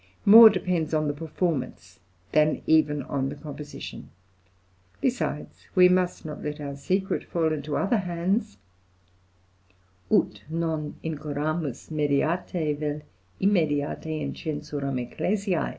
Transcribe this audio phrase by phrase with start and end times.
[0.25, 1.99] More depends on the performance
[2.31, 4.09] than even on the composition.
[4.99, 8.57] Besides, we must not let our secret fall into other hands,
[10.11, 13.01] ut non incurramus mediate vel
[13.39, 15.69] immediate in censuram ecclesiæ."